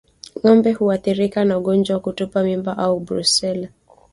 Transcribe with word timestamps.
Ngombe 0.39 0.71
huathirika 0.71 1.45
na 1.45 1.57
ugonjwa 1.57 1.93
wa 1.95 1.99
kutupa 2.01 2.43
mimba 2.43 2.77
au 2.77 2.99
Brusela 2.99 3.67